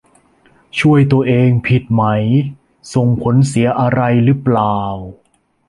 [0.79, 2.03] ช่วยตัวเอง ผิดไหม
[2.93, 4.75] ส่งผลเสียอะไรหรือเปล่า